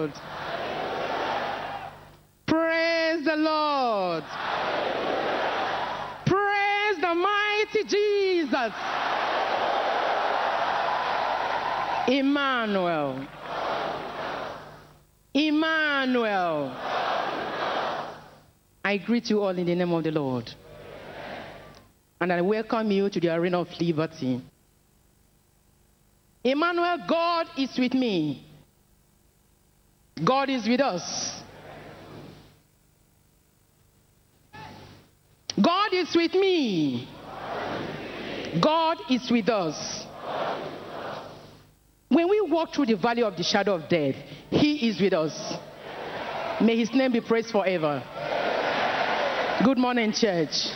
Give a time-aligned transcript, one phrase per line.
[0.00, 0.12] Lord.
[2.46, 4.24] Praise the Lord.
[6.24, 8.72] Praise the mighty Jesus.
[12.08, 13.26] Emmanuel.
[15.34, 16.74] Emmanuel.
[18.82, 20.50] I greet you all in the name of the Lord.
[22.22, 24.40] And I welcome you to the arena of liberty.
[26.42, 28.49] Emmanuel, God is with me.
[30.22, 31.40] God is with us.
[35.60, 37.08] God is with me.
[38.60, 40.06] God is with us.
[42.08, 44.16] When we walk through the valley of the shadow of death,
[44.50, 45.54] He is with us.
[46.60, 48.02] May His name be praised forever.
[49.64, 50.66] Good morning, church.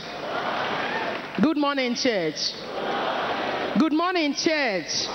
[1.42, 2.52] Good morning, church.
[3.78, 5.08] Good morning, church.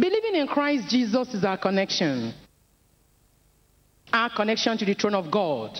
[0.00, 2.32] Believing in Christ Jesus is our connection.
[4.12, 5.78] Our connection to the throne of God,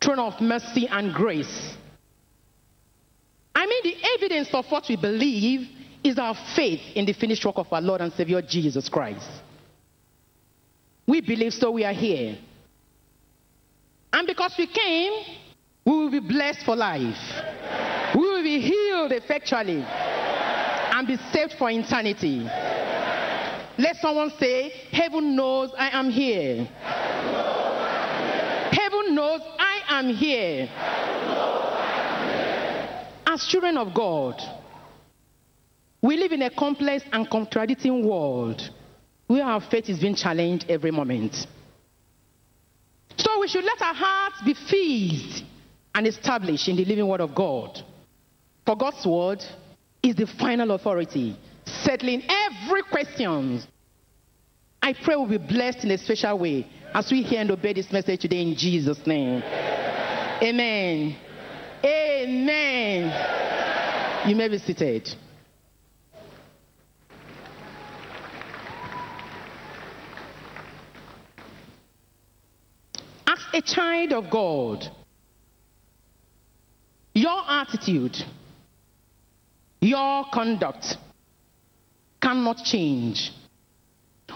[0.00, 1.74] throne of mercy and grace.
[3.54, 5.68] I mean, the evidence of what we believe
[6.04, 9.28] is our faith in the finished work of our Lord and Savior Jesus Christ.
[11.06, 12.38] We believe, so we are here.
[14.12, 15.12] And because we came,
[15.84, 17.16] we will be blessed for life.
[18.14, 22.46] We will be healed effectually and be saved for eternity.
[23.82, 26.68] Let someone say, Heaven knows I am here.
[28.70, 30.68] Heaven knows I am here.
[33.26, 34.40] As children of God,
[36.00, 38.62] we live in a complex and contradicting world
[39.26, 41.34] where our faith is being challenged every moment.
[43.16, 45.42] So we should let our hearts be fixed
[45.92, 47.82] and established in the living word of God.
[48.64, 49.42] For God's word
[50.04, 51.36] is the final authority,
[51.82, 53.62] settling every question.
[54.82, 57.90] I pray we'll be blessed in a special way as we hear and obey this
[57.92, 59.42] message today in Jesus' name.
[60.42, 61.16] Amen.
[61.84, 63.08] Amen.
[64.28, 65.08] You may be seated.
[73.26, 74.84] As a child of God,
[77.14, 78.16] your attitude,
[79.80, 80.96] your conduct
[82.22, 83.32] cannot change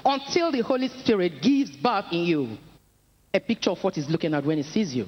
[0.04, 2.58] until the Holy Spirit gives birth in you
[3.32, 5.06] a picture of what he's looking at when he sees you.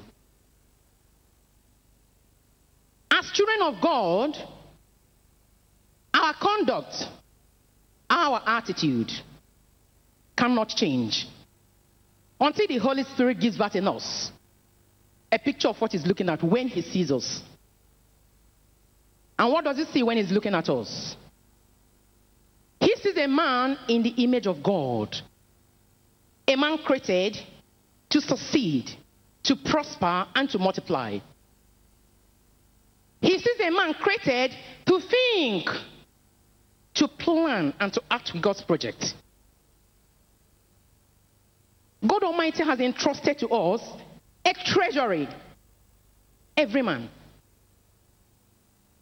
[3.11, 4.37] As children of God,
[6.13, 6.95] our conduct,
[8.09, 9.11] our attitude
[10.37, 11.27] cannot change
[12.39, 14.31] until the Holy Spirit gives birth in us
[15.31, 17.41] a picture of what he's looking at when he sees us.
[19.37, 21.15] And what does he see when he's looking at us?
[23.01, 25.15] He is a man in the image of God.
[26.47, 27.37] A man created
[28.09, 28.89] to succeed,
[29.43, 31.19] to prosper, and to multiply.
[33.21, 34.55] He sees a man created
[34.85, 35.69] to think,
[36.95, 39.13] to plan, and to act with God's project.
[42.05, 43.81] God Almighty has entrusted to us
[44.43, 45.27] a treasury.
[46.57, 47.09] Every man.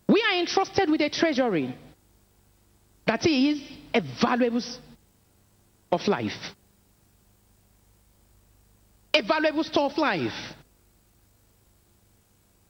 [0.07, 1.75] We are entrusted with a treasury
[3.05, 3.61] that is
[3.93, 4.61] a valuable
[5.91, 6.53] of life.
[9.13, 10.55] A valuable store of life.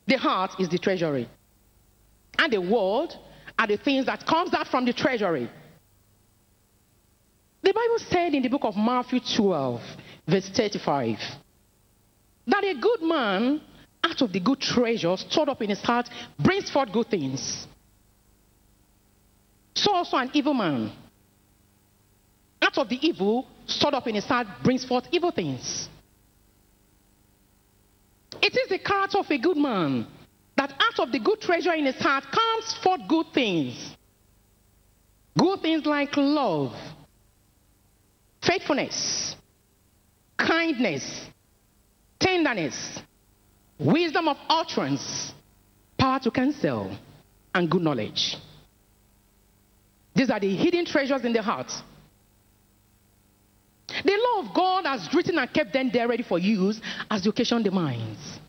[0.06, 1.28] The heart is the treasury.
[2.38, 3.18] And the world
[3.60, 5.50] are the things that comes out from the treasury.
[7.62, 9.82] The Bible said in the book of Matthew 12,
[10.28, 11.18] verse 35,
[12.46, 13.62] that a good man
[14.04, 16.08] out of the good treasure stored up in his heart
[16.40, 17.68] brings forth good things.
[19.74, 20.92] So also an evil man
[22.68, 25.88] out of the evil stored up in his heart brings forth evil things.
[28.42, 30.06] It is the character of a good man
[30.58, 33.96] that out of the good treasure in his heart comes forth good things.
[35.38, 36.74] Good things like love,
[38.42, 39.36] faithfulness,
[40.36, 41.28] kindness,
[42.20, 43.00] tenderness,
[43.80, 45.34] wisdom of utterance,
[45.98, 46.98] power to cancel,
[47.54, 48.36] and good knowledge.
[50.16, 51.72] These are the hidden treasures in the heart.
[53.88, 57.30] The law of God has written and kept them there ready for use as the
[57.30, 58.40] occasion demands.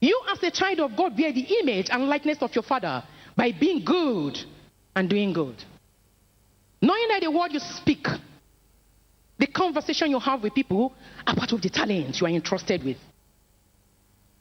[0.00, 3.02] You, as a child of God, bear the image and likeness of your Father
[3.36, 4.38] by being good
[4.94, 5.56] and doing good.
[6.80, 8.06] Knowing that the word you speak,
[9.38, 10.92] the conversation you have with people
[11.26, 12.98] are part of the talent you are entrusted with.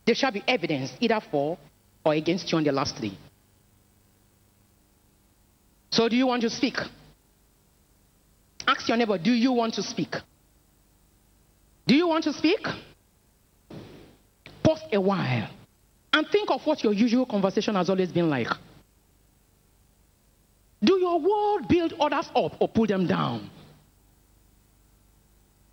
[0.06, 1.58] There shall be evidence either for
[2.06, 3.18] or against you on the last day.
[5.92, 6.78] So, do you want to speak?
[8.68, 10.16] Ask your neighbor, do you want to speak?
[11.86, 12.66] Do you want to speak?
[14.64, 15.50] Pause a while
[16.14, 18.48] and think of what your usual conversation has always been like.
[20.82, 23.50] Do your word build others up or pull them down?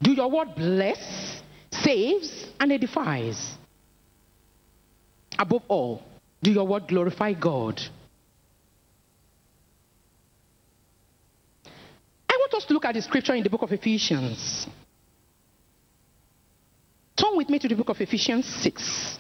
[0.03, 3.55] Do your word bless, saves, and edifies?
[5.39, 6.03] Above all,
[6.43, 7.81] do your word glorify God?
[12.61, 14.67] Us look at the scripture in the book of Ephesians.
[17.17, 19.19] Turn with me to the book of Ephesians 6.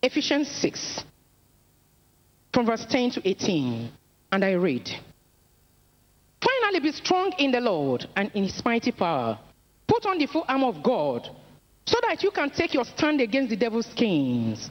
[0.00, 1.04] Ephesians 6,
[2.54, 3.90] from verse 10 to 18.
[4.30, 4.88] And I read
[6.40, 9.40] Finally, be strong in the Lord and in his mighty power.
[9.88, 11.28] Put on the full armor of God
[11.84, 14.70] so that you can take your stand against the devil's schemes.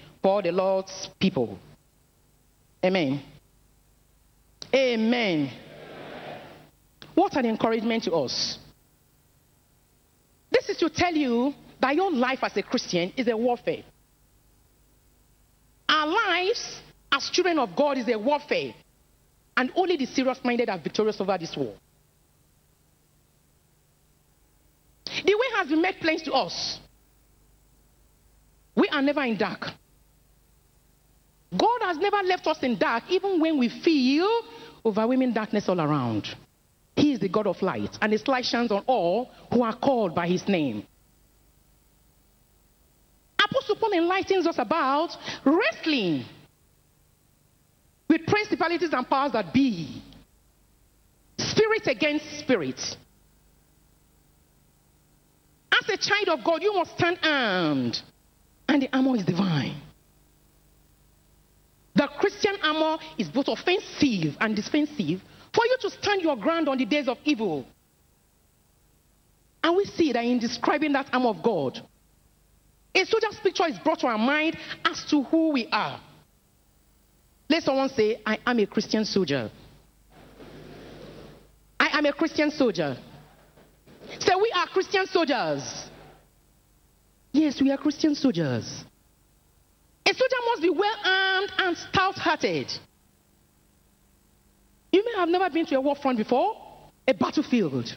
[0.21, 1.57] for the Lord's people.
[2.83, 3.21] Amen.
[4.73, 5.49] Amen.
[5.49, 5.51] Amen.
[7.13, 8.57] What an encouragement to us.
[10.51, 13.83] This is to tell you that your life as a Christian is a warfare.
[15.89, 16.81] Our lives
[17.11, 18.73] as children of God is a warfare.
[19.57, 21.73] And only the serious minded are victorious over this war.
[25.05, 26.79] The way has been made plain to us.
[28.75, 29.67] We are never in dark.
[31.57, 34.29] God has never left us in dark, even when we feel
[34.85, 36.27] overwhelming darkness all around.
[36.95, 40.15] He is the God of light, and his light shines on all who are called
[40.15, 40.85] by his name.
[43.43, 45.09] Apostle Paul enlightens us about
[45.43, 46.25] wrestling
[48.07, 50.01] with principalities and powers that be,
[51.37, 52.79] spirit against spirit.
[55.71, 57.99] As a child of God, you must stand armed,
[58.67, 59.81] and the armor is divine.
[61.95, 62.07] The
[63.17, 65.21] Is both offensive and defensive
[65.53, 67.65] for you to stand your ground on the days of evil.
[69.63, 71.79] And we see that in describing that armor of God,
[72.93, 75.99] a soldier's picture is brought to our mind as to who we are.
[77.49, 79.51] Let someone say, I am a Christian soldier.
[81.79, 82.97] I am a Christian soldier.
[84.19, 85.89] Say, we are Christian soldiers.
[87.31, 88.83] Yes, we are Christian soldiers.
[90.05, 92.71] A soldier must be well armed and stout hearted.
[94.91, 96.55] You may have never been to a war front before,
[97.07, 97.95] a battlefield.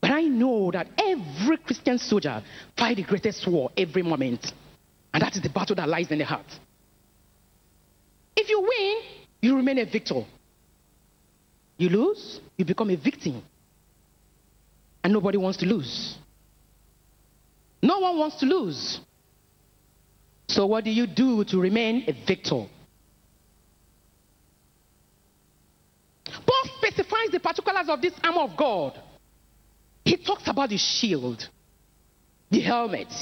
[0.00, 2.42] But I know that every Christian soldier
[2.76, 4.52] fight the greatest war every moment.
[5.12, 6.46] And that is the battle that lies in the heart.
[8.36, 9.02] If you win,
[9.42, 10.24] you remain a victor.
[11.76, 13.42] You lose, you become a victim.
[15.02, 16.16] And nobody wants to lose.
[17.82, 19.00] No one wants to lose.
[20.48, 22.66] So, what do you do to remain a victor?
[26.46, 29.00] Paul specifies the particulars of this armor of God.
[30.04, 31.48] He talks about the shield,
[32.50, 33.12] the helmet,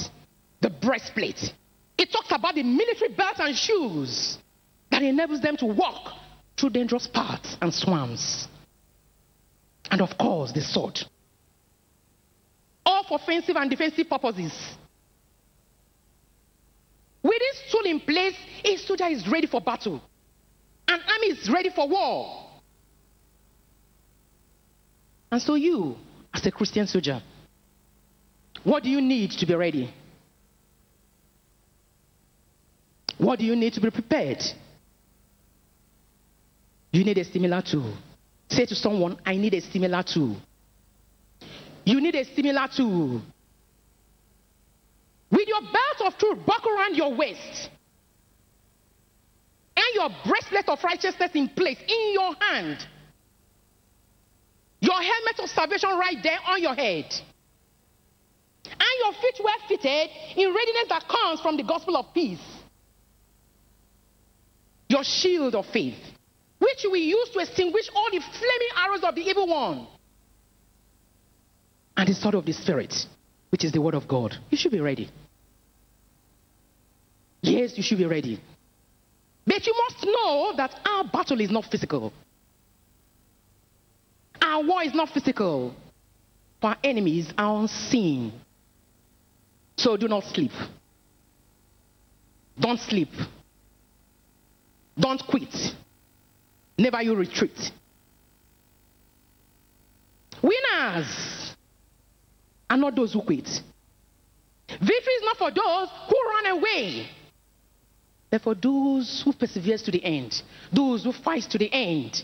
[0.61, 1.53] the breastplate.
[1.97, 4.37] He talks about the military belt and shoes
[4.89, 6.13] that enables them to walk
[6.57, 8.47] through dangerous paths and swamps.
[9.91, 10.99] And of course, the sword.
[12.85, 14.53] All for offensive and defensive purposes.
[17.21, 20.01] With this tool in place, a soldier is ready for battle.
[20.87, 22.46] An army is ready for war.
[25.31, 25.95] And so you,
[26.33, 27.21] as a Christian soldier,
[28.63, 29.93] what do you need to be ready?
[33.17, 34.41] What do you need to be prepared?
[36.91, 37.93] You need a similar tool.
[38.49, 40.37] Say to someone, I need a similar tool.
[41.83, 43.21] You need a similar tool.
[45.29, 47.69] With your belt of truth buckled around your waist
[49.75, 52.77] and your bracelet of righteousness in place in your hand.
[54.79, 57.05] Your helmet of salvation right there on your head.
[58.65, 62.39] And your feet were fitted in readiness that comes from the gospel of peace.
[64.89, 65.97] Your shield of faith,
[66.59, 69.87] which we use to extinguish all the flaming arrows of the evil one.
[71.95, 72.93] And the sword of the Spirit,
[73.49, 74.35] which is the word of God.
[74.49, 75.09] You should be ready.
[77.41, 78.39] Yes, you should be ready.
[79.45, 82.13] But you must know that our battle is not physical.
[84.57, 85.75] Our war is not physical.
[86.63, 88.33] Our enemies are unseen.
[89.77, 90.51] So do not sleep.
[92.59, 93.11] Don't sleep.
[94.99, 95.55] Don't quit.
[96.75, 97.71] Never you retreat.
[100.41, 101.55] Winners
[102.67, 103.47] are not those who quit.
[104.67, 107.07] Victory is not for those who run away,
[108.31, 110.41] but for those who persevere to the end,
[110.73, 112.23] those who fight to the end.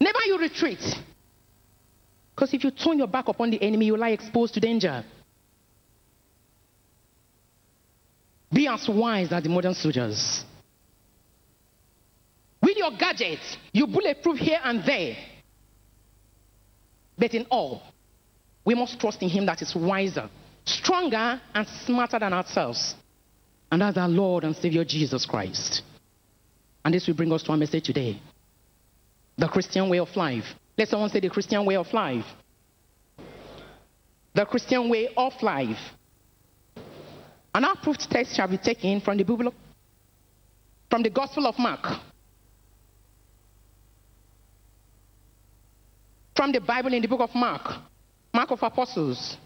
[0.00, 0.82] Never you retreat.
[2.34, 5.04] Because if you turn your back upon the enemy, you lie exposed to danger.
[8.52, 10.44] Be as wise as the modern soldiers.
[12.62, 15.16] With your gadgets, you bulletproof here and there.
[17.16, 17.82] But in all,
[18.64, 20.30] we must trust in Him that is wiser,
[20.64, 22.94] stronger, and smarter than ourselves.
[23.70, 25.82] And that's our Lord and Savior Jesus Christ.
[26.84, 28.20] And this will bring us to our message today
[29.38, 30.44] the Christian way of life.
[30.76, 32.24] Let someone say the Christian way of life.
[34.34, 35.78] The Christian way of life.
[37.54, 39.54] An approved text shall be taken from the Bible,
[40.90, 41.86] from the Gospel of Mark.
[46.36, 47.80] From the Bible in the book of Mark,
[48.32, 49.36] Mark of Apostles.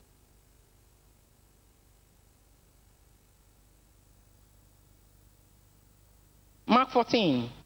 [6.67, 7.62] Mark 14.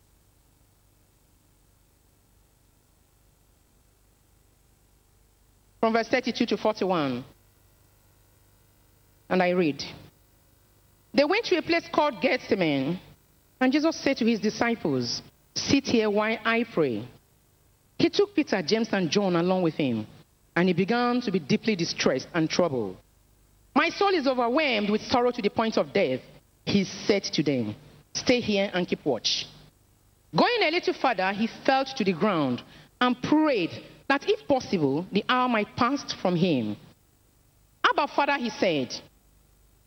[5.86, 7.24] From verse 32 to 41.
[9.28, 9.84] And I read
[11.14, 12.98] They went to a place called Gethsemane,
[13.60, 15.22] and Jesus said to his disciples,
[15.54, 17.06] Sit here while I pray.
[17.98, 20.08] He took Peter, James, and John along with him,
[20.56, 22.96] and he began to be deeply distressed and troubled.
[23.72, 26.20] My soul is overwhelmed with sorrow to the point of death.
[26.64, 27.76] He said to them,
[28.12, 29.46] Stay here and keep watch.
[30.36, 32.60] Going a little further, he fell to the ground
[33.00, 33.70] and prayed
[34.08, 36.76] that if possible, the hour might pass from him.
[37.84, 38.94] Abba, Father, he said,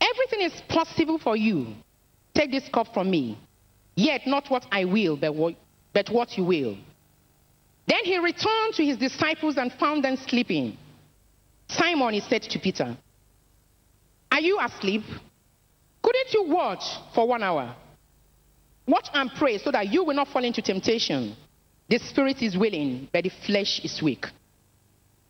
[0.01, 1.67] Everything is possible for you.
[2.33, 3.37] Take this cup from me.
[3.95, 5.55] Yet not what I will, but what,
[5.93, 6.77] but what you will.
[7.87, 10.77] Then he returned to his disciples and found them sleeping.
[11.67, 12.95] Simon, he said to Peter,
[14.31, 15.03] Are you asleep?
[16.01, 16.83] Couldn't you watch
[17.13, 17.75] for one hour?
[18.87, 21.35] Watch and pray so that you will not fall into temptation.
[21.89, 24.25] The spirit is willing, but the flesh is weak.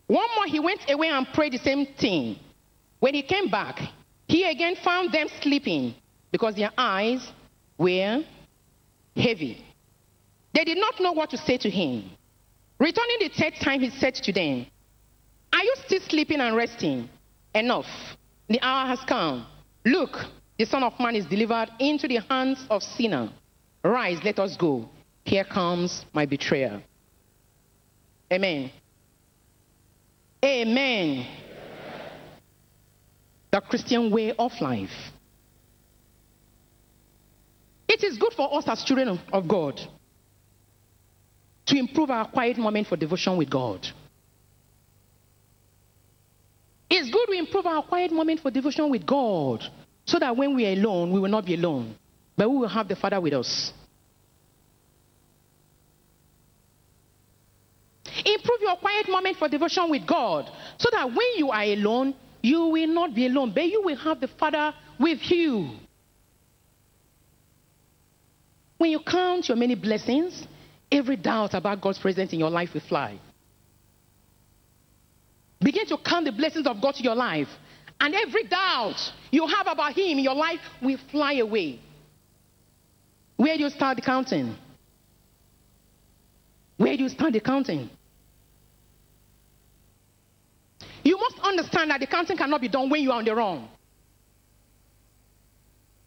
[0.08, 2.38] One more, he went away and prayed the same thing.
[3.00, 3.80] When he came back,
[4.28, 5.96] he again found them sleeping
[6.32, 7.26] because their eyes
[7.78, 8.24] were
[9.16, 9.64] heavy.
[10.54, 12.10] They did not know what to say to him.
[12.78, 14.66] Returning the third time, he said to them,
[15.54, 17.10] Are you still sleeping and resting?
[17.56, 17.88] Enough.
[18.48, 19.46] The hour has come.
[19.86, 20.18] Look,
[20.58, 23.30] the Son of Man is delivered into the hands of sinners.
[23.84, 24.90] Rise, let us go.
[25.30, 26.82] Here comes my betrayer.
[28.34, 28.72] Amen.
[30.44, 31.28] Amen.
[33.52, 34.90] The Christian way of life.
[37.88, 39.80] It is good for us as children of God
[41.68, 43.86] to improve our quiet moment for devotion with God.
[46.90, 49.64] It's good we improve our quiet moment for devotion with God
[50.06, 51.94] so that when we are alone, we will not be alone,
[52.36, 53.74] but we will have the Father with us.
[58.26, 62.66] Improve your quiet moment for devotion with God so that when you are alone, you
[62.66, 65.70] will not be alone, but you will have the Father with you.
[68.78, 70.48] When you count your many blessings,
[70.92, 73.20] every doubt about God's presence in your life will fly.
[75.62, 77.50] Begin to count the blessings of God to your life,
[78.00, 78.96] and every doubt
[79.32, 81.80] you have about Him in your life will fly away.
[83.36, 84.56] Where do you start the counting?
[86.78, 87.90] Where do you start the counting?
[91.10, 93.68] You must understand that the counting cannot be done when you are on the run.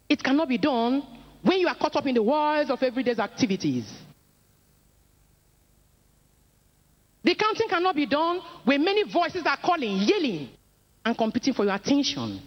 [0.08, 1.02] It cannot be done
[1.42, 3.84] when you are caught up in the wars of everyday's activities.
[7.24, 10.50] The counting cannot be done when many voices are calling, yelling,
[11.04, 12.40] and competing for your attention.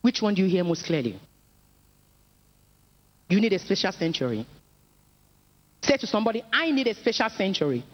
[0.00, 1.20] Which one do you hear most clearly?
[3.28, 4.46] you need a special sanctuary.
[5.82, 7.84] Say to somebody, I need a special sanctuary.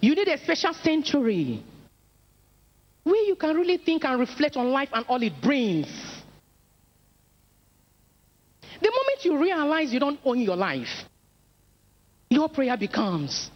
[0.00, 1.62] You need a special sanctuary
[3.02, 5.86] where you can really think and reflect on life and all it brings.
[8.80, 10.88] The moment you realize you don't own your life,
[12.28, 13.50] your prayer becomes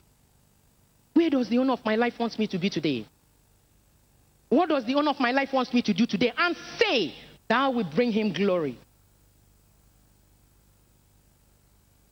[1.19, 3.05] Where does the owner of my life wants me to be today?
[4.49, 6.33] What does the owner of my life wants me to do today?
[6.39, 7.13] And say,
[7.49, 8.79] That will bring him glory.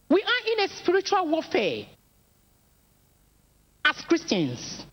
[0.08, 1.86] We are in a spiritual warfare
[3.86, 4.84] as Christians.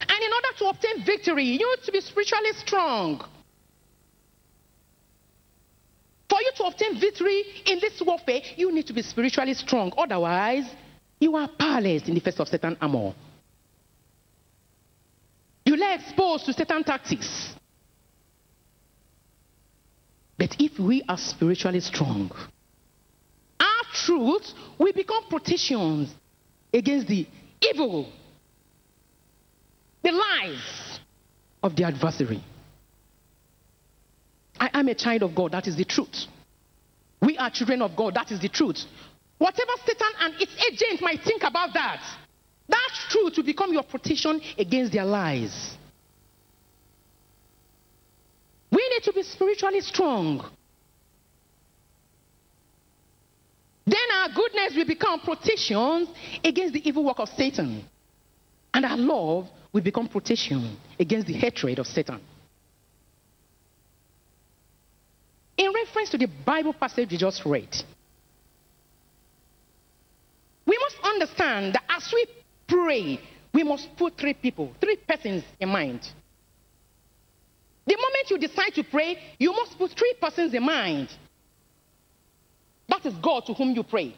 [0.00, 3.24] And in order to obtain victory, you need to be spiritually strong.
[6.28, 9.92] For you to obtain victory in this warfare, you need to be spiritually strong.
[9.96, 10.66] Otherwise,
[11.20, 13.14] you are powerless in the face of Satan armor.
[15.64, 17.54] You lay exposed to Satan tactics.
[20.36, 22.30] But if we are spiritually strong,
[24.04, 26.12] truth will become protections
[26.72, 27.26] against the
[27.60, 28.10] evil,
[30.02, 31.00] the lies
[31.62, 32.42] of the adversary.
[34.60, 36.26] I am a child of God, that is the truth.
[37.22, 38.84] We are children of God, that is the truth.
[39.38, 42.02] Whatever Satan and its agent might think about that,
[42.68, 45.76] that truth will become your protection against their lies.
[48.70, 50.44] We need to be spiritually strong.
[53.88, 56.08] Then our goodness will become protection
[56.44, 57.84] against the evil work of Satan.
[58.74, 62.20] And our love will become protection against the hatred of Satan.
[65.56, 67.74] In reference to the Bible passage we just read,
[70.66, 72.26] we must understand that as we
[72.66, 73.18] pray,
[73.54, 76.00] we must put three people, three persons in mind.
[77.86, 81.08] The moment you decide to pray, you must put three persons in mind.
[82.88, 84.14] That is God to whom you pray.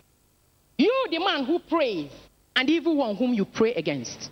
[0.79, 2.11] You, the man who prays,
[2.57, 4.31] and the evil one whom you pray against.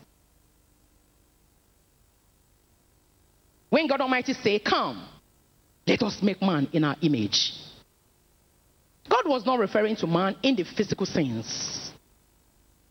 [3.68, 5.06] When God Almighty say, Come,
[5.86, 7.52] let us make man in our image.
[9.08, 11.92] God was not referring to man in the physical sense.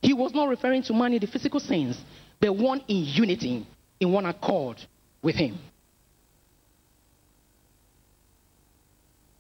[0.02, 1.98] He was not referring to man in the physical sense,
[2.40, 3.66] but one in unity,
[4.00, 4.78] in one accord
[5.22, 5.58] with him.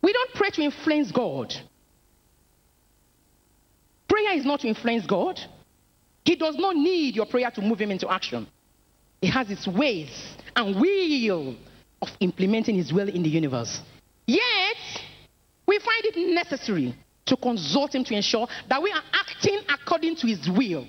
[0.01, 1.53] We don't pray to influence God.
[4.07, 5.39] Prayer is not to influence God.
[6.23, 8.47] He does not need your prayer to move him into action.
[9.21, 10.09] He has his ways
[10.55, 11.55] and will
[12.01, 13.81] of implementing his will in the universe.
[14.25, 14.77] Yet,
[15.65, 20.27] we find it necessary to consult him to ensure that we are acting according to
[20.27, 20.85] his will.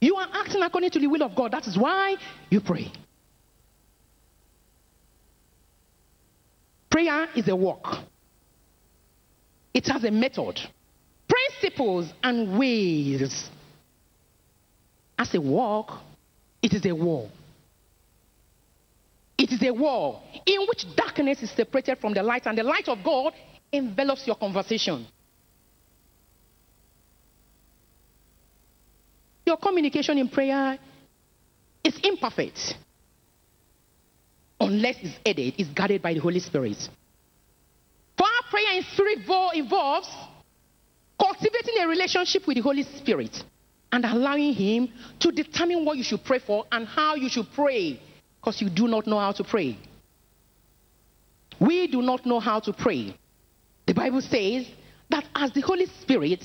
[0.00, 1.52] You are acting according to the will of God.
[1.52, 2.16] That is why
[2.50, 2.92] you pray.
[6.94, 8.04] Prayer is a walk,
[9.74, 10.60] it has a method,
[11.26, 13.50] principles, and ways.
[15.18, 15.90] As a walk,
[16.62, 17.28] it is a war.
[19.36, 22.88] It is a war in which darkness is separated from the light, and the light
[22.88, 23.32] of God
[23.72, 25.04] envelops your conversation.
[29.44, 30.78] Your communication in prayer
[31.82, 32.76] is imperfect
[34.60, 36.76] unless it's aided, it's guarded by the Holy Spirit.
[38.16, 39.18] For our prayer in spirit
[39.54, 40.08] involves
[41.20, 43.42] cultivating a relationship with the Holy Spirit
[43.92, 44.88] and allowing Him
[45.20, 48.00] to determine what you should pray for and how you should pray
[48.40, 49.78] because you do not know how to pray.
[51.60, 53.16] We do not know how to pray.
[53.86, 54.66] The Bible says
[55.10, 56.42] that as the Holy Spirit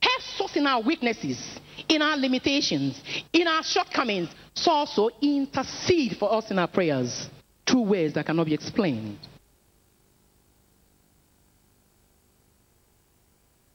[0.00, 3.00] helps us in our weaknesses, in our limitations,
[3.32, 7.28] in our shortcomings, so also intercede for us in our prayers
[7.68, 9.18] through ways that cannot be explained.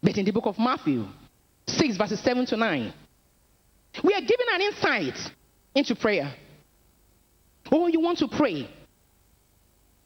[0.02, 1.06] But in the book of Matthew
[1.68, 2.94] 6, verses 7 to 9,
[4.04, 5.18] we are given an insight
[5.74, 6.34] into prayer.
[7.72, 8.70] Oh, you want to pray.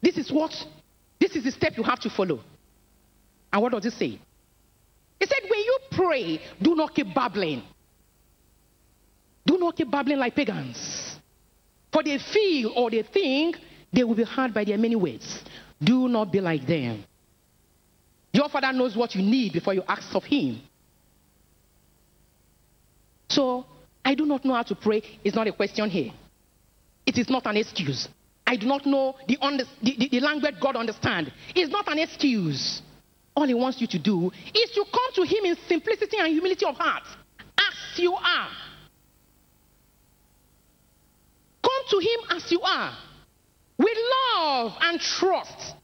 [0.00, 0.52] This is what,
[1.18, 2.40] this is the step you have to follow.
[3.52, 4.20] And what does it say?
[5.20, 7.62] It said, when you pray, do not keep babbling.
[9.44, 11.16] Do not keep babbling like pagans.
[11.92, 13.56] For they feel or they think
[13.92, 15.42] they will be hurt by their many words.
[15.82, 17.04] Do not be like them.
[18.32, 20.60] Your father knows what you need before you ask of him.
[23.28, 23.64] So,
[24.04, 26.12] I do not know how to pray is not a question here.
[27.06, 28.08] It is not an excuse.
[28.46, 31.30] I do not know the, under, the, the, the language God understands.
[31.54, 32.82] It's not an excuse.
[33.34, 36.64] All he wants you to do is to come to him in simplicity and humility
[36.66, 37.04] of heart,
[37.58, 38.48] as you are.
[41.62, 42.96] Come to Him as you are
[43.78, 43.96] with
[44.34, 45.74] love and trust.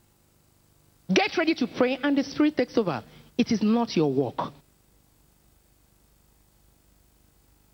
[1.13, 3.03] Get ready to pray, and the Spirit takes over.
[3.37, 4.53] It is not your work.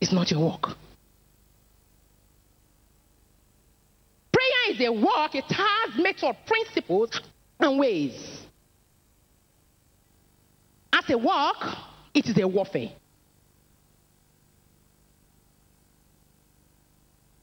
[0.00, 0.62] It's not your work.
[4.32, 7.20] Prayer is a work, it has method, principles,
[7.58, 8.40] and ways.
[10.92, 11.76] As a work,
[12.14, 12.90] it is a warfare.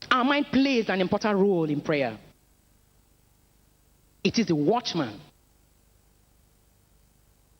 [0.09, 2.17] Our mind plays an important role in prayer.
[4.23, 5.19] It is a watchman.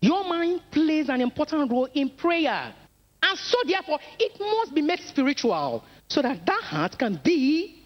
[0.02, 2.74] Your mind plays an important role in prayer.
[3.22, 7.82] And so, therefore, it must be made spiritual so that that heart can be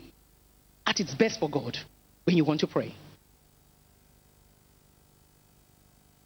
[0.86, 1.78] at its best for God
[2.26, 2.94] when you want to pray.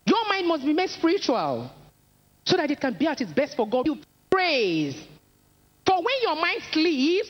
[0.06, 1.72] Your mind must be made spiritual
[2.46, 3.86] so that it can be at its best for God.
[3.88, 3.98] You
[4.30, 4.96] praise.
[5.86, 7.30] For when your mind sleeps,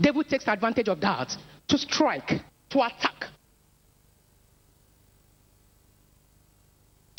[0.00, 1.36] devil takes advantage of that
[1.68, 3.26] to strike, to attack.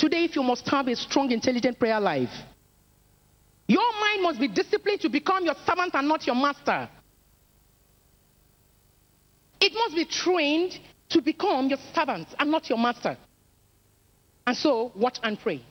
[0.07, 2.31] Today, if you must have a strong, intelligent prayer life,
[3.67, 6.87] your mind must be disciplined to become your servant and not your master.
[9.59, 13.17] It must be trained to become your servant and not your master.
[14.45, 15.61] And so, watch and pray.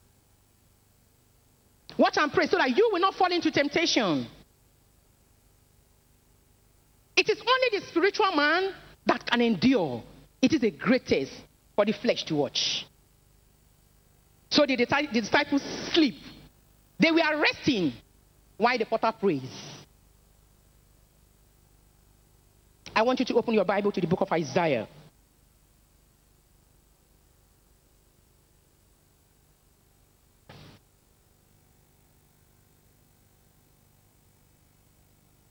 [1.96, 4.26] Watch and pray so that you will not fall into temptation.
[7.16, 8.74] It is only the spiritual man
[9.06, 10.02] that can endure.
[10.42, 11.32] It is the greatest
[11.74, 12.84] for the flesh to watch.
[14.50, 16.16] So the, disciples sleep.
[16.98, 17.92] They were resting
[18.56, 19.50] while the potter prays.
[22.94, 24.88] I want you to open your Bible to the book of Isaiah.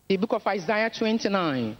[0.07, 1.77] The book of Isaiah 29.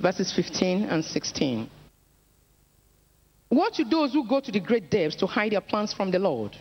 [0.00, 1.68] Verses 15 and 16.
[3.50, 6.18] What to those who go to the great depths to hide their plans from the
[6.18, 6.56] Lord?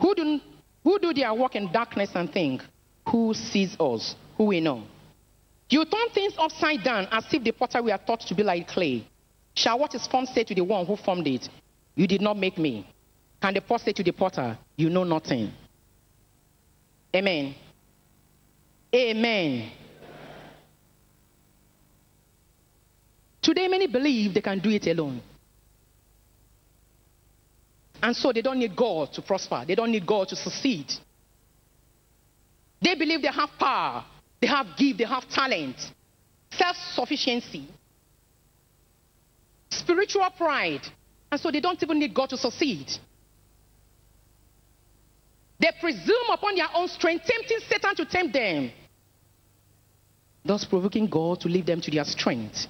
[0.00, 0.40] Who do,
[0.82, 2.62] who do their work in darkness and think,
[3.08, 4.14] Who sees us?
[4.36, 4.84] Who we know?
[5.68, 9.06] You turn things upside down as if the potter were thought to be like clay.
[9.54, 11.48] Shall what is formed say to the one who formed it,
[11.94, 12.86] you did not make me.
[13.42, 15.52] Can the potter say to the potter, You know nothing?
[17.14, 17.54] Amen.
[18.94, 19.70] Amen.
[23.40, 25.20] Today, many believe they can do it alone.
[28.02, 30.92] And so they don't need God to prosper, they don't need God to succeed.
[32.80, 34.04] They believe they have power,
[34.40, 35.76] they have gift, they have talent,
[36.52, 37.66] self sufficiency,
[39.70, 40.82] spiritual pride,
[41.30, 42.86] and so they don't even need God to succeed.
[45.60, 48.70] They presume upon their own strength, tempting Satan to tempt them,
[50.44, 52.68] thus provoking God to leave them to their strength.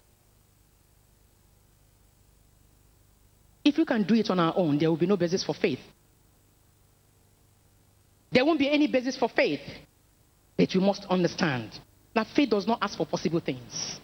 [3.69, 5.81] If we can do it on our own, there will be no basis for faith.
[8.33, 9.61] There won't be any basis for faith.
[10.57, 11.79] But you must understand
[12.15, 14.01] that faith does not ask for possible things,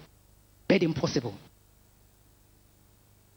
[0.68, 1.34] but impossible.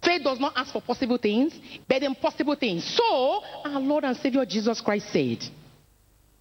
[0.03, 2.83] Faith does not ask for possible things, but impossible things.
[2.97, 5.41] So, our Lord and Savior Jesus Christ said,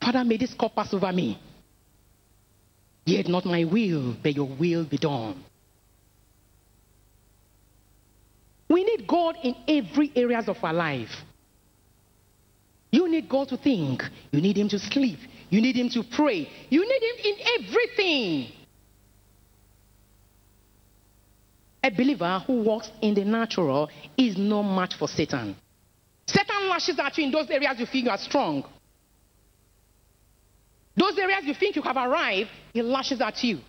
[0.00, 1.38] Father, may this cup pass over me.
[3.04, 5.44] Yet not my will, but your will be done.
[8.68, 11.10] We God in every areas of our life.
[12.90, 14.02] You need God to think.
[14.30, 15.18] You need Him to sleep.
[15.50, 16.48] You need Him to pray.
[16.68, 18.52] You need Him in everything.
[21.82, 25.54] A believer who walks in the natural is no match for Satan.
[26.26, 28.64] Satan lashes at you in those areas you think you are strong.
[30.96, 33.60] Those areas you think you have arrived, he lashes at you.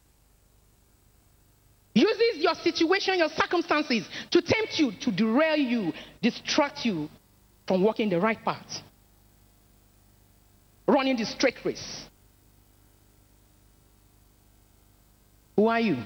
[1.98, 7.10] Uses your situation, your circumstances to tempt you, to derail you, distract you
[7.68, 8.82] from walking the right path,
[10.88, 12.06] running the straight race.
[15.56, 15.98] Who are you?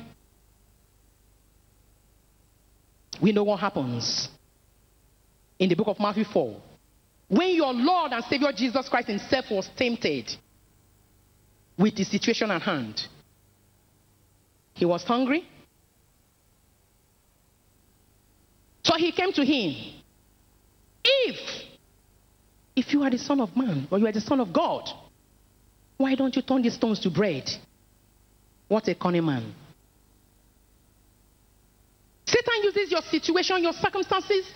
[3.21, 4.30] we know what happens
[5.60, 6.60] in the book of Matthew 4.
[7.27, 10.30] When your Lord and Savior Jesus Christ Himself was tempted
[11.77, 13.01] with the situation at hand,
[14.73, 15.47] He was hungry.
[18.83, 20.01] So He came to Him.
[21.03, 21.37] If,
[22.75, 24.89] if you are the Son of Man or you are the Son of God,
[25.97, 27.49] why don't you turn these stones to bread?
[28.67, 29.53] What a cunning man.
[32.25, 34.49] Satan uses your situation, your circumstances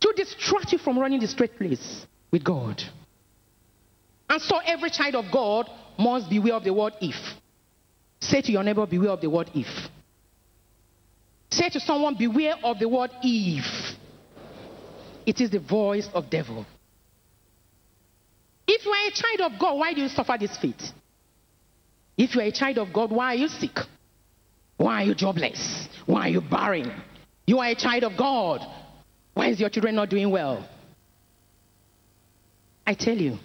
[0.00, 2.82] to distract you from running the straight place with God.
[4.28, 7.14] And so every child of God must beware of the word if.
[8.20, 9.66] Say to your neighbor, beware of the word if.
[11.54, 13.62] Say to someone, beware of the word Eve.
[15.24, 16.66] It is the voice of devil.
[18.66, 20.82] If you are a child of God, why do you suffer this fate?
[22.18, 23.78] If you are a child of God, why are you sick?
[24.76, 25.88] Why are you jobless?
[26.06, 26.92] Why are you barren?
[27.46, 28.60] You are a child of God.
[29.34, 30.68] Why is your children not doing well?
[32.84, 33.38] I tell you,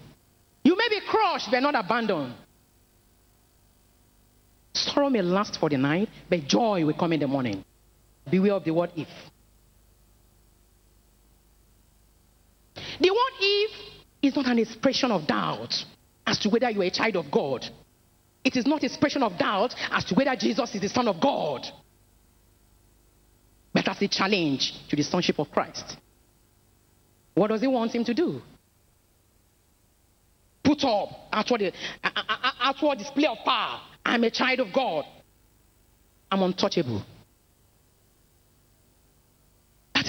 [0.64, 2.34] you may be crushed but not abandoned.
[4.74, 7.64] Sorrow may last for the night, but joy will come in the morning.
[8.30, 9.08] Beware of the word if.
[13.00, 13.72] The word if
[14.22, 15.74] is not an expression of doubt
[16.26, 17.66] as to whether you are a child of God.
[18.44, 21.20] It is not an expression of doubt as to whether Jesus is the Son of
[21.20, 21.66] God,
[23.74, 25.98] but as a challenge to the sonship of Christ.
[27.34, 28.42] What does he want him to do?
[30.64, 31.74] Put up outward,
[32.62, 33.82] outward display of power.
[34.06, 35.06] I'm a child of God.
[36.32, 37.04] I'm untouchable.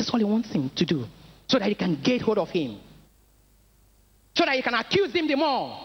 [0.01, 1.05] That is all he wants him to do,
[1.47, 2.81] so that he can get hold of him,
[4.35, 5.79] so that he can accuse him the more.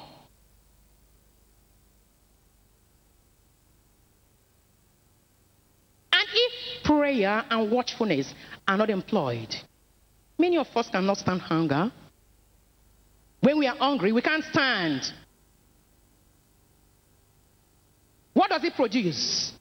[6.13, 8.34] And if prayer and watchfulness
[8.65, 9.54] are not employed,
[10.39, 11.91] many of us cannot stand hunger.
[13.41, 15.12] When we are hungry, we can't stand.
[18.32, 19.51] What does it produce?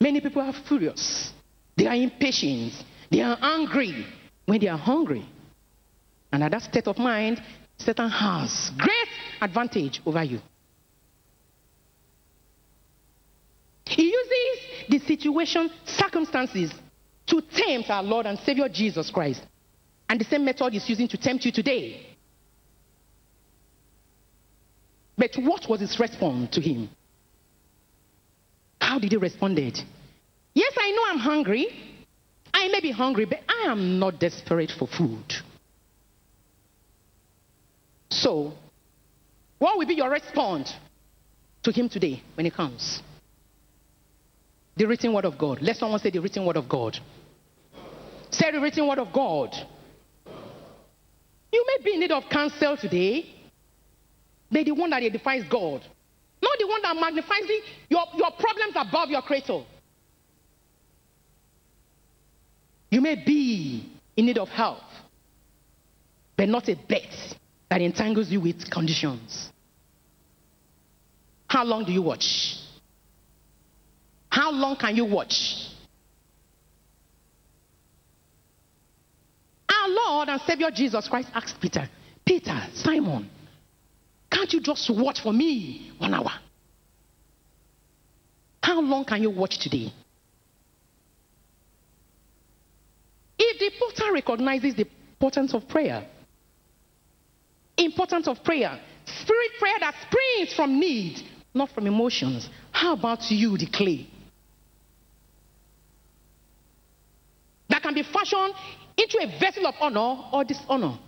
[0.00, 1.32] Many people are furious.
[1.76, 2.72] They are impatient.
[3.10, 4.06] They are angry
[4.46, 5.26] when they are hungry.
[6.32, 7.42] And at that state of mind,
[7.76, 9.08] Satan has great
[9.40, 10.40] advantage over you.
[13.86, 16.72] He uses the situation, circumstances
[17.26, 19.42] to tempt our Lord and Savior Jesus Christ.
[20.08, 22.06] And the same method is using to tempt you today.
[25.16, 26.88] But what was his response to him?
[28.80, 29.58] How did he respond?
[29.58, 29.78] It?
[30.54, 31.89] Yes, I know I'm hungry.
[32.52, 35.34] I may be hungry, but I am not desperate for food.
[38.10, 38.52] So,
[39.58, 40.74] what will be your response
[41.62, 43.02] to him today when he comes?
[44.76, 45.60] The written word of God.
[45.60, 46.98] Let someone say the written word of God.
[48.30, 49.54] Say the written word of God.
[51.52, 53.26] You may be in need of counsel today,
[54.50, 55.82] but the one that edifies God,
[56.42, 59.62] not the one that magnifies the, your, your problems above your creator.
[62.90, 64.80] You may be in need of help,
[66.36, 67.14] but not a bet
[67.68, 69.50] that entangles you with conditions.
[71.46, 72.56] How long do you watch?
[74.28, 75.68] How long can you watch?
[79.68, 81.88] Our Lord and Savior Jesus Christ asked Peter,
[82.24, 83.30] Peter, Simon,
[84.30, 86.30] can't you just watch for me one hour?
[88.62, 89.92] How long can you watch today?
[93.42, 96.06] If the potter recognizes the importance of prayer,
[97.78, 101.22] importance of prayer, spirit prayer that springs from need,
[101.54, 104.06] not from emotions, how about you, the clay?
[107.70, 108.52] That can be fashioned
[108.98, 110.98] into a vessel of honor or dishonor.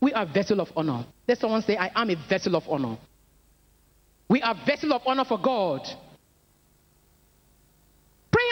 [0.00, 1.04] We are vessel of honor.
[1.26, 2.96] Let someone say, I am a vessel of honor.
[4.28, 5.80] We are vessel of honor for God.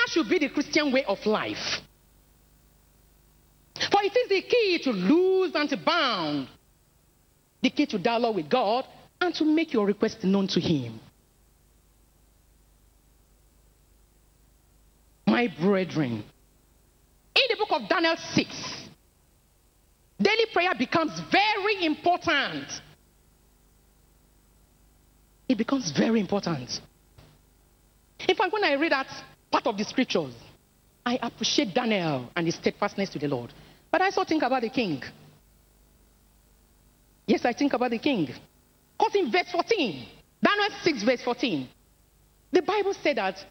[0.09, 1.81] Prayer should be the Christian way of life.
[3.75, 6.49] For it is the key to lose and to bound,
[7.62, 8.85] the key to dialogue with God
[9.21, 11.01] and to make your request known to Him.
[15.27, 16.25] My brethren,
[17.35, 18.88] in the book of Daniel 6,
[20.21, 22.66] daily prayer becomes very important.
[25.49, 26.81] It becomes very important.
[28.27, 29.07] In fact, when I read that
[29.50, 30.34] part of the scriptures,
[31.04, 33.52] I appreciate Daniel and his steadfastness to the Lord.
[33.90, 35.02] But I also think about the king.
[37.26, 38.28] Yes, I think about the king.
[38.98, 40.06] Because in verse 14,
[40.42, 41.68] Daniel 6, verse 14,
[42.52, 43.44] the Bible said that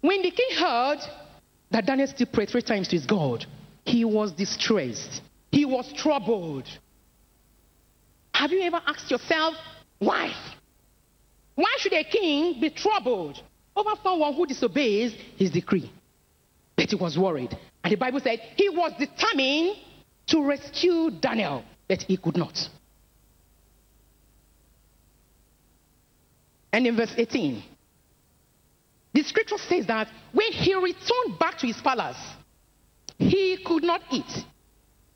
[0.00, 0.98] when the king heard
[1.70, 3.44] that Daniel still prayed three times to his God,
[3.84, 5.22] he was distressed.
[5.50, 6.68] He was troubled.
[8.34, 9.54] Have you ever asked yourself,
[9.98, 10.32] why?
[11.54, 13.42] Why should a king be troubled
[13.78, 15.90] over someone who disobeys his decree?
[16.76, 17.56] But he was worried.
[17.82, 19.76] And the Bible said he was determined
[20.26, 22.58] to rescue Daniel, but he could not.
[26.72, 27.62] And in verse 18,
[29.14, 32.18] the scripture says that when he returned back to his palace,
[33.18, 34.44] he could not eat.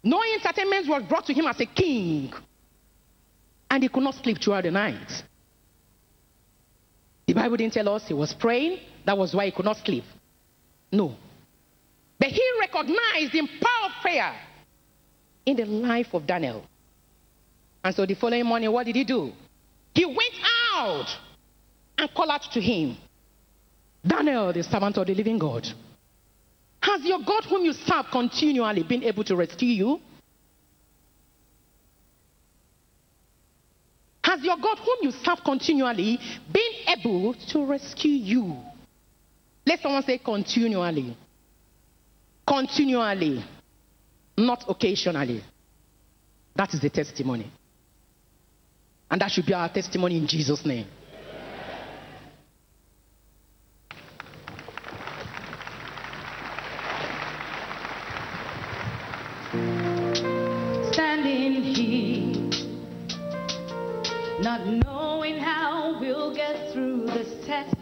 [0.03, 2.33] No entertainment was brought to him as a king.
[3.71, 5.23] And he could not sleep throughout the night.
[7.33, 8.79] The Bible didn't tell us he was praying.
[9.07, 10.05] That was why he could not sleep.
[10.93, 11.17] No.
[12.19, 14.35] But he recognized the power of prayer
[15.47, 16.63] in the life of Daniel.
[17.83, 19.33] And so the following morning, what did he do?
[19.95, 20.35] He went
[20.75, 21.07] out
[21.97, 22.99] and called out to him
[24.07, 25.67] Daniel, the servant of the living God.
[26.83, 30.01] Has your God, whom you serve continually, been able to rescue you?
[34.33, 36.19] Has your God, whom you serve continually,
[36.51, 38.57] been able to rescue you?
[39.67, 41.15] Let someone say continually.
[42.49, 43.45] Continually,
[44.39, 45.45] not occasionally.
[46.57, 47.53] That is the testimony.
[49.11, 50.87] And that should be our testimony in Jesus' name.
[64.53, 67.75] Not knowing how we'll get through this test,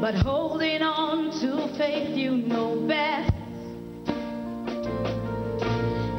[0.00, 3.32] but holding on to faith you know best.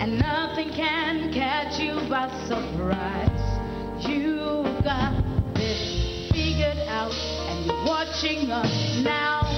[0.02, 4.06] And nothing can catch you by surprise.
[4.06, 5.24] You've got
[5.56, 9.53] this figured out, and you're watching us now.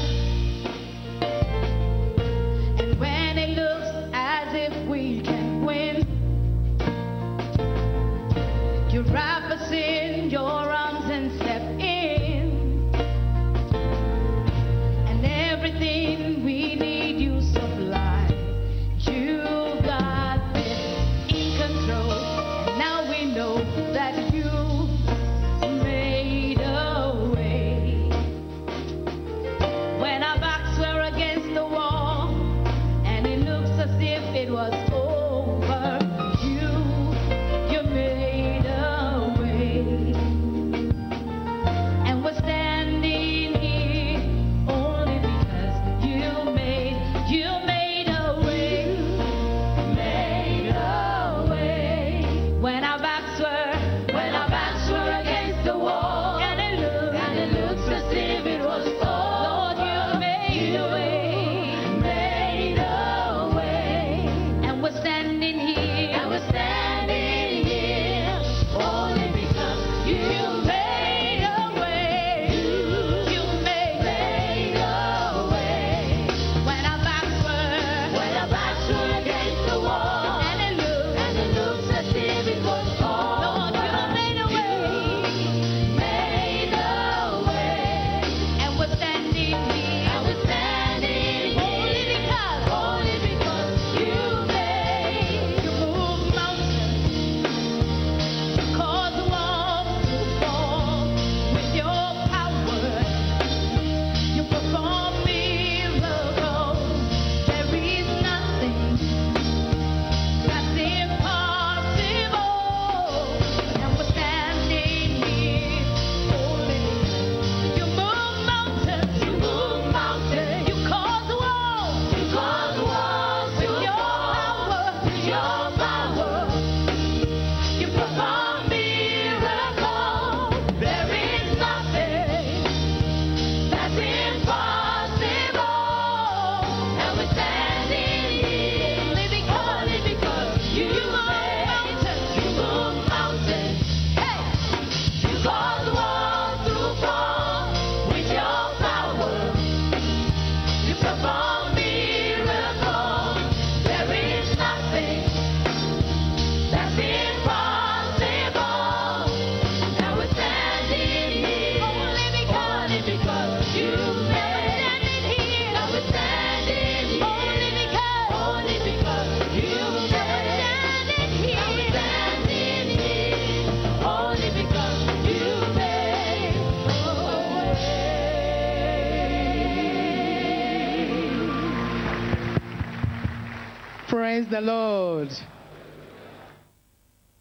[184.36, 185.29] Praise the Lord.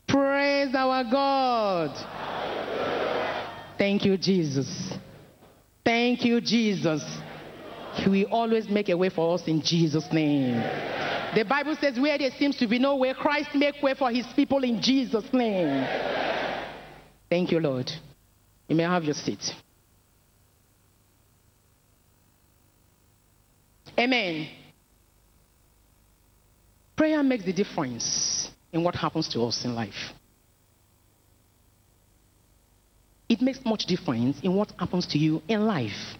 [0.06, 1.90] Praise our God.
[3.76, 4.92] Thank you, Jesus.
[5.84, 7.04] Thank you, Jesus.
[7.94, 10.54] He will always make a way for us in Jesus' name.
[11.34, 14.26] The Bible says, where there seems to be no way, Christ make way for his
[14.36, 15.84] people in Jesus' name.
[17.28, 17.90] Thank you, Lord.
[18.68, 19.42] You may have your seat.
[23.98, 24.48] Amen.
[26.96, 30.12] Prayer makes the difference in what happens to us in life.
[33.28, 36.16] It makes much difference in what happens to you in life.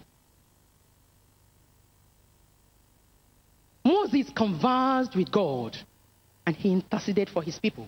[3.85, 5.77] Moses conversed with God
[6.47, 7.87] and he interceded for his people.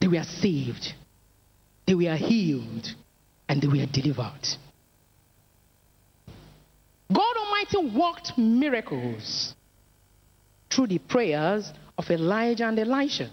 [0.00, 0.92] They were saved,
[1.86, 2.88] they were healed,
[3.48, 4.46] and they were delivered.
[7.12, 9.54] God Almighty worked miracles
[10.70, 13.30] through the prayers of Elijah and Elisha.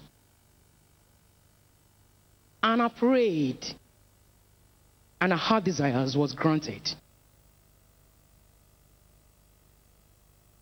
[2.61, 3.63] Anna prayed,
[5.21, 6.81] and her desires was granted.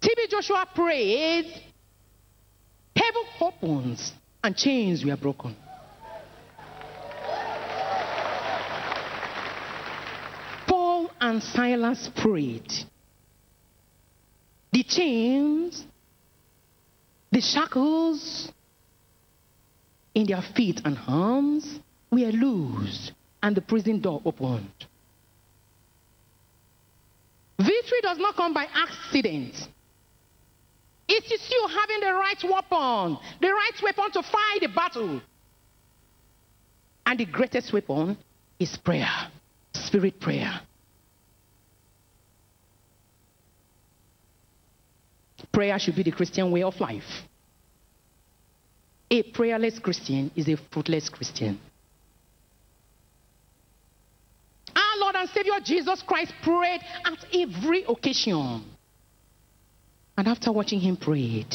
[0.01, 1.45] TB Joshua prayed,
[2.93, 4.11] heaven opens,
[4.43, 5.55] and chains were broken.
[10.67, 12.69] Paul and Silas prayed.
[14.73, 15.85] The chains,
[17.33, 18.51] the shackles
[20.13, 21.79] in their feet and arms
[22.11, 23.11] were loosed,
[23.41, 24.69] and the prison door opened.
[27.57, 29.55] Victory does not come by accident.
[31.07, 35.19] It is you having the right weapon, the right weapon to fight the battle.
[37.07, 38.15] And the greatest weapon
[38.59, 39.31] is prayer,
[39.73, 40.61] spirit prayer.
[45.53, 47.03] Prayer should be the Christian way of life.
[49.11, 51.59] A prayerless Christian is a fruitless Christian.
[54.75, 58.63] Our Lord and Savior Jesus Christ prayed at every occasion.
[60.17, 61.45] And after watching him pray,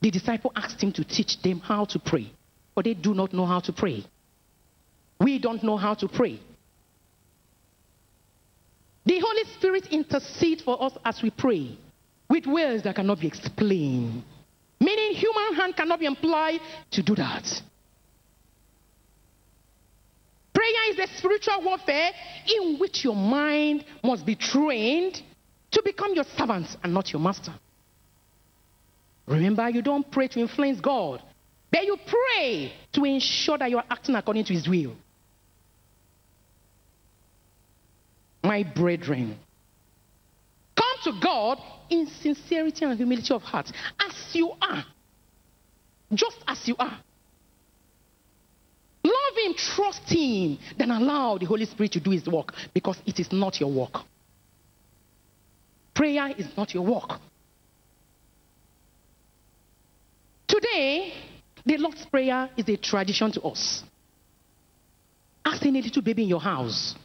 [0.00, 2.32] the disciple asked him to teach them how to pray,
[2.74, 4.04] but they do not know how to pray.
[5.20, 6.40] We don't know how to pray.
[9.04, 11.76] The Holy Spirit intercedes for us as we pray
[12.30, 14.22] with words that cannot be explained.
[14.78, 16.60] Meaning, human hand cannot be employed
[16.92, 17.42] to do that.
[20.54, 22.12] Prayer is a spiritual warfare
[22.46, 25.20] in which your mind must be trained
[25.72, 27.52] to become your servant and not your master.
[29.26, 31.20] Remember, you don't pray to influence God,
[31.72, 34.94] but you pray to ensure that you are acting according to His will.
[38.44, 39.40] My brethren,
[41.06, 44.84] to God in sincerity and humility of heart, as you are,
[46.12, 46.98] just as you are.
[49.04, 53.20] Love Him, trust Him, then allow the Holy Spirit to do His work because it
[53.20, 54.00] is not your work.
[55.94, 57.20] Prayer is not your work.
[60.48, 61.12] Today,
[61.64, 63.84] the Lord's Prayer is a tradition to us.
[65.44, 66.96] Ask any little baby in your house,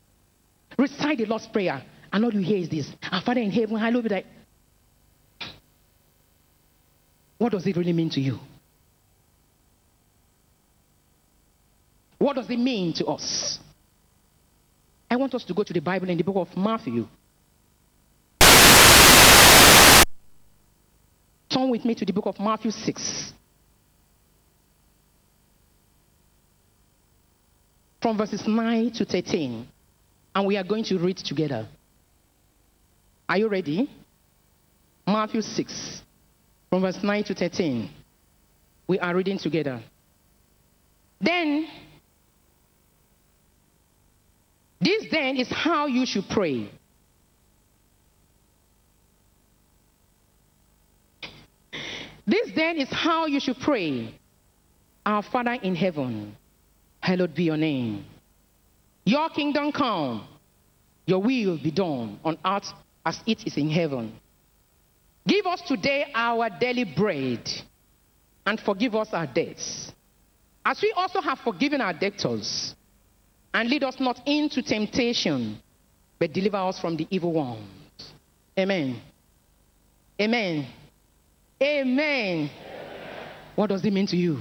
[0.76, 4.03] recite the Lord's Prayer, and all you hear is this Our Father in heaven, hallowed
[4.03, 4.24] be thy.
[7.38, 8.39] What does it really mean to you?
[12.18, 13.57] What does it mean to us?
[15.09, 17.07] I want us to go to the Bible in the book of Matthew.
[21.49, 23.34] Turn with me to the book of Matthew 6.
[28.01, 29.68] From verses 9 to 13.
[30.34, 31.68] And we are going to read together.
[33.32, 33.90] Are you ready?
[35.08, 36.02] Matthew 6,
[36.70, 37.90] from verse 9 to 13.
[38.88, 39.82] We are reading together.
[41.22, 41.66] Then,
[44.82, 46.70] this then is how you should pray.
[52.28, 54.14] This then is how you should pray.
[55.06, 56.36] Our Father in heaven,
[57.00, 58.04] hallowed be your name.
[59.06, 60.28] Your kingdom come,
[61.06, 62.74] your will be done on earth
[63.06, 64.14] as it is in heaven.
[65.28, 67.49] Give us today our daily bread
[68.45, 69.91] and forgive us our debts,
[70.66, 72.76] as we also have forgiven our debtors.
[73.54, 75.60] And lead us not into temptation,
[76.18, 77.68] but deliver us from the evil one.
[78.58, 79.02] Amen.
[80.20, 80.68] Amen.
[81.62, 82.49] Amen.
[83.56, 84.39] What does it mean to you?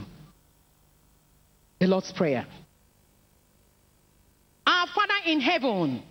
[1.81, 2.47] The Lord's Prayer.
[4.67, 6.03] Our Father in heaven,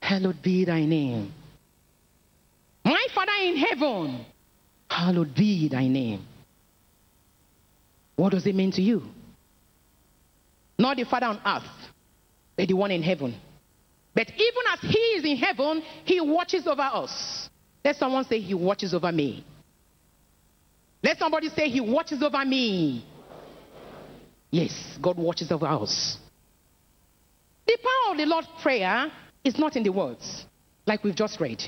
[0.00, 1.32] hallowed be thy name.
[2.84, 4.26] My Father in heaven,
[4.90, 6.26] hallowed be thy name.
[8.16, 9.02] What does it mean to you?
[10.78, 11.90] Not the Father on earth,
[12.56, 13.34] but the one in heaven.
[14.14, 17.48] But even as he is in heaven, he watches over us.
[17.84, 19.44] Let someone say, He watches over me.
[21.02, 23.04] Let somebody say, He watches over me.
[24.50, 26.18] Yes, God watches over us.
[27.66, 29.10] The power of the Lord's Prayer
[29.42, 30.44] is not in the words,
[30.86, 31.62] like we've just read.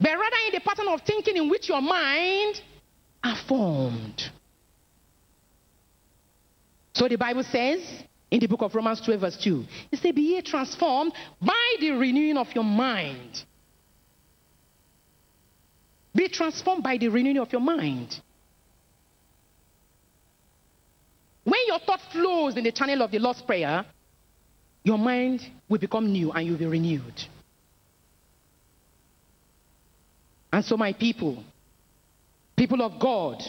[0.00, 2.60] But rather in the pattern of thinking in which your mind
[3.24, 4.22] are formed.
[6.94, 7.80] So the Bible says
[8.30, 11.90] in the book of Romans 12, verse 2, it says, Be ye transformed by the
[11.92, 13.44] renewing of your mind.
[16.14, 18.20] Be transformed by the renewing of your mind.
[21.44, 23.84] When your thought flows in the channel of the Lord's Prayer,
[24.84, 27.14] your mind will become new and you'll be renewed.
[30.52, 31.42] And so, my people,
[32.56, 33.42] people of God,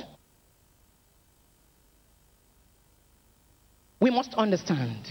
[3.99, 5.07] we must understand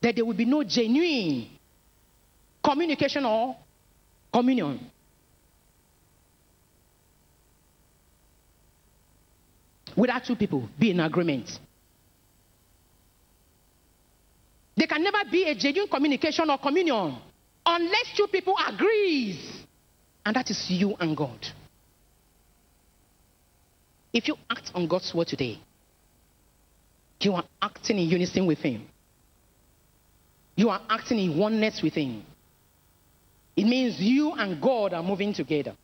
[0.00, 1.48] that there will be no genuine
[2.62, 3.56] communication or
[4.32, 4.90] communion
[9.96, 11.50] without two people be in agreement.
[14.76, 17.16] There can never be a genuine communication or communion
[17.64, 19.61] unless two people agrees,
[20.24, 21.46] and that is you and God.
[24.12, 25.58] If you act on God's word today,
[27.20, 28.86] you are acting in unison with Him.
[30.54, 32.22] You are acting in oneness with Him.
[33.56, 35.74] It means you and God are moving together.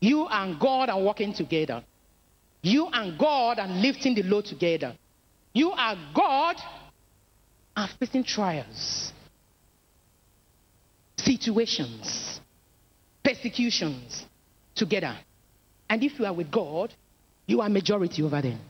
[0.00, 1.82] You and God are working together.
[2.62, 4.96] You and God are lifting the load together.
[5.52, 6.56] You and God
[7.76, 9.12] are facing trials,
[11.16, 12.40] situations,
[13.22, 14.24] persecutions
[14.74, 15.16] together.
[15.88, 16.94] And if you are with God,
[17.46, 18.60] you are majority over them.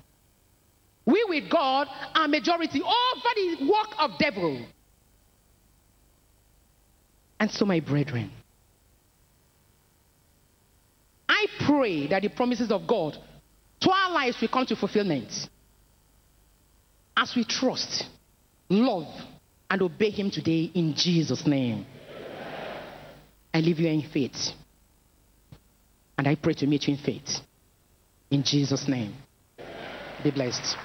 [1.05, 4.65] We with God are majority over the work of devil.
[7.41, 8.31] And so, my brethren,
[11.29, 13.17] I pray that the promises of God
[13.81, 15.33] to our lives will come to fulfillment
[17.17, 18.05] as we trust,
[18.69, 19.07] love,
[19.71, 21.87] and obey Him today in Jesus' name.
[23.53, 24.51] I leave you in faith.
[26.17, 27.39] And I pray to meet you in faith.
[28.31, 29.15] In Jesus' name.
[30.23, 30.77] Be blessed.